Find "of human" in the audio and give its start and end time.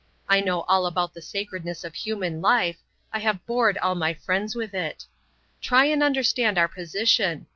1.83-2.41